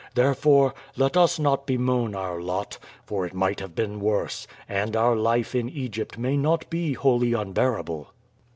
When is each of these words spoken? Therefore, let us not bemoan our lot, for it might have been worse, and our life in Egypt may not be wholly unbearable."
Therefore, 0.15 0.73
let 0.97 1.15
us 1.15 1.37
not 1.37 1.67
bemoan 1.67 2.15
our 2.15 2.41
lot, 2.41 2.79
for 3.05 3.23
it 3.27 3.35
might 3.35 3.59
have 3.59 3.75
been 3.75 3.99
worse, 3.99 4.47
and 4.67 4.95
our 4.95 5.15
life 5.15 5.53
in 5.53 5.69
Egypt 5.69 6.17
may 6.17 6.35
not 6.35 6.67
be 6.71 6.93
wholly 6.93 7.33
unbearable." 7.33 8.11